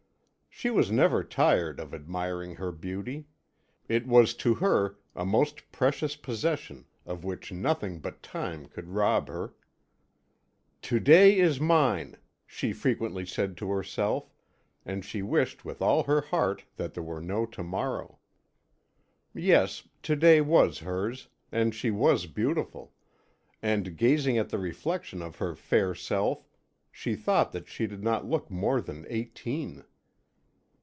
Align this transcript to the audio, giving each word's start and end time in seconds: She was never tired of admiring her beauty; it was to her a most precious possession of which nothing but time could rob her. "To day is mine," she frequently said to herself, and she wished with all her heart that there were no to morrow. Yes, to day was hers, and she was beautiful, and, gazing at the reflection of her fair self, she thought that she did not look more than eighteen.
She 0.53 0.69
was 0.69 0.91
never 0.91 1.23
tired 1.23 1.79
of 1.79 1.91
admiring 1.91 2.57
her 2.57 2.71
beauty; 2.71 3.25
it 3.89 4.05
was 4.05 4.35
to 4.35 4.53
her 4.55 4.99
a 5.15 5.25
most 5.25 5.71
precious 5.71 6.15
possession 6.15 6.85
of 7.03 7.23
which 7.23 7.51
nothing 7.51 7.97
but 7.99 8.21
time 8.21 8.67
could 8.67 8.89
rob 8.89 9.27
her. 9.27 9.55
"To 10.83 10.99
day 10.99 11.39
is 11.39 11.59
mine," 11.59 12.15
she 12.45 12.73
frequently 12.73 13.25
said 13.25 13.57
to 13.57 13.71
herself, 13.71 14.29
and 14.85 15.03
she 15.03 15.23
wished 15.23 15.65
with 15.65 15.81
all 15.81 16.03
her 16.03 16.21
heart 16.21 16.65
that 16.75 16.93
there 16.93 17.01
were 17.01 17.21
no 17.21 17.47
to 17.47 17.63
morrow. 17.63 18.19
Yes, 19.33 19.87
to 20.03 20.15
day 20.15 20.41
was 20.41 20.79
hers, 20.79 21.27
and 21.51 21.73
she 21.73 21.89
was 21.89 22.27
beautiful, 22.27 22.93
and, 23.63 23.97
gazing 23.97 24.37
at 24.37 24.49
the 24.49 24.59
reflection 24.59 25.23
of 25.23 25.37
her 25.37 25.55
fair 25.55 25.95
self, 25.95 26.45
she 26.91 27.15
thought 27.15 27.51
that 27.51 27.67
she 27.67 27.87
did 27.87 28.03
not 28.03 28.27
look 28.29 28.51
more 28.51 28.79
than 28.79 29.07
eighteen. 29.09 29.85